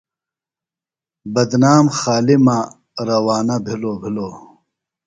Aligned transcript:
بدنام 1.33 1.85
خالیۡ 1.99 2.41
مہ 2.45 2.57
روزانہ 3.07 3.55
بِھلوۡ 3.65 3.97
بِھلوۡ۔ 4.01 4.33